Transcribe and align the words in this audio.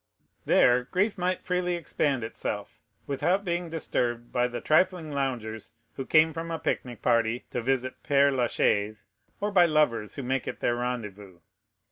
There 0.45 0.85
grief 0.85 1.15
might 1.15 1.43
freely 1.43 1.75
expend 1.75 2.23
itself 2.23 2.79
without 3.05 3.45
being 3.45 3.69
disturbed 3.69 4.31
by 4.31 4.47
the 4.47 4.59
trifling 4.59 5.11
loungers 5.11 5.73
who 5.93 6.07
came 6.07 6.33
from 6.33 6.49
a 6.49 6.57
picnic 6.57 7.03
party 7.03 7.45
to 7.51 7.61
visit 7.61 8.01
Père 8.01 8.35
Lachaise, 8.35 9.05
or 9.39 9.51
by 9.51 9.67
lovers 9.67 10.15
who 10.15 10.23
make 10.23 10.47
it 10.47 10.59
their 10.59 10.77
rendezvous. 10.77 11.37